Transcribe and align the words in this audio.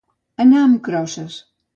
Anar 0.45 0.63
amb 0.69 0.79
crosses. 0.87 1.37